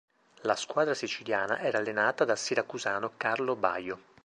[0.45, 3.99] La squadra siciliana era allenata dal siracusano Carlo Baio.